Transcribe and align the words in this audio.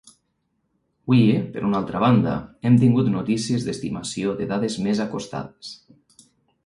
Avui, 1.09 1.19
per 1.57 1.61
una 1.67 1.77
altra 1.81 2.01
banda, 2.05 2.33
hem 2.69 2.79
tingut 2.85 3.11
notícies 3.17 3.67
d’estimacions 3.69 4.41
de 4.41 4.49
dades 4.55 4.79
més 4.87 5.03
acostades. 5.07 5.75